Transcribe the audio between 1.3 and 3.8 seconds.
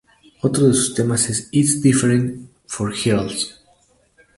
"It's Different For Girls".